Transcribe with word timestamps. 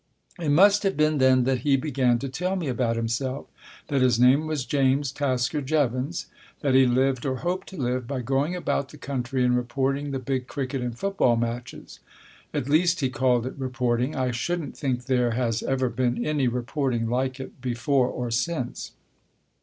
It 0.39 0.49
must 0.49 0.81
have 0.81 0.97
been 0.97 1.19
then 1.19 1.43
that 1.43 1.59
he 1.59 1.77
began 1.77 2.17
to 2.17 2.27
tell 2.27 2.55
me 2.55 2.67
about 2.69 2.95
himself: 2.95 3.45
that 3.87 4.01
his 4.01 4.19
name 4.19 4.47
was 4.47 4.65
James 4.65 5.11
Tasker 5.11 5.61
Jevons; 5.61 6.25
that 6.61 6.73
he 6.73 6.87
lived, 6.87 7.23
or 7.23 7.35
hoped 7.45 7.69
to 7.69 7.77
live, 7.77 8.07
by 8.07 8.21
going 8.23 8.55
about 8.55 8.89
the 8.89 8.97
country 8.97 9.45
and 9.45 9.55
reporting 9.55 10.09
the 10.09 10.17
big 10.17 10.47
cricket 10.47 10.81
and 10.81 10.97
football 10.97 11.35
matches. 11.35 11.99
At 12.51 12.67
least 12.67 13.01
he 13.01 13.11
called 13.11 13.45
it 13.45 13.53
reporting. 13.59 14.15
I 14.15 14.31
shouldn't 14.31 14.75
think 14.75 15.05
there 15.05 15.33
has 15.33 15.61
ever 15.61 15.87
been 15.87 16.25
any 16.25 16.47
reporting 16.47 17.07
like 17.07 17.39
it 17.39 17.61
before 17.61 18.07
or 18.07 18.31
since. 18.31 18.93